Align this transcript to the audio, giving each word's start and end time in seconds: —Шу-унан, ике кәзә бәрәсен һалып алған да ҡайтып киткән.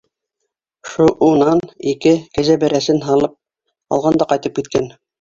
—Шу-унан, 0.93 1.61
ике 1.93 2.15
кәзә 2.39 2.57
бәрәсен 2.65 3.05
һалып 3.07 3.39
алған 3.97 4.23
да 4.23 4.33
ҡайтып 4.35 4.61
киткән. 4.61 4.95